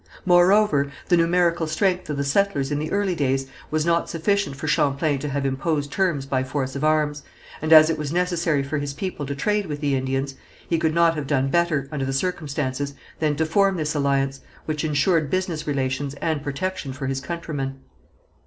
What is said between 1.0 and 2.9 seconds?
the numerical strength of the settlers in